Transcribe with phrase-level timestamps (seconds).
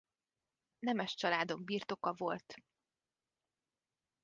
[0.79, 2.53] Nemes családok birtoka volt.